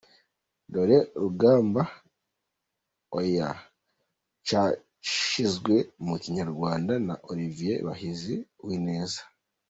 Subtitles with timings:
[0.71, 1.81] Dorcy Rugamba:
[3.17, 3.49] Oya
[4.47, 9.21] cyashyizwe mu Kinyarwanda na Olivier Bahizi Uwineza.